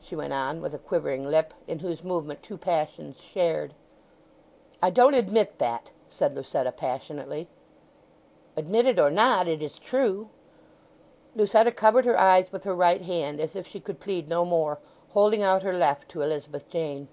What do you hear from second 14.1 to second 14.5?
no